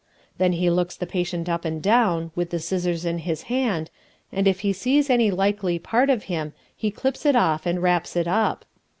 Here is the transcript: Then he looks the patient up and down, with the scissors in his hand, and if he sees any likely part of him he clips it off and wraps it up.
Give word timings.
Then 0.39 0.53
he 0.53 0.71
looks 0.71 0.95
the 0.97 1.05
patient 1.05 1.47
up 1.47 1.63
and 1.63 1.79
down, 1.79 2.31
with 2.33 2.49
the 2.49 2.57
scissors 2.57 3.05
in 3.05 3.19
his 3.19 3.43
hand, 3.53 3.91
and 4.31 4.47
if 4.47 4.61
he 4.61 4.73
sees 4.73 5.11
any 5.11 5.29
likely 5.29 5.77
part 5.77 6.09
of 6.09 6.23
him 6.23 6.53
he 6.75 6.89
clips 6.89 7.23
it 7.23 7.35
off 7.35 7.67
and 7.67 7.83
wraps 7.83 8.15
it 8.15 8.27
up. 8.27 8.65